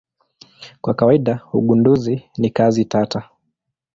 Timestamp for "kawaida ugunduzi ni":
0.93-2.49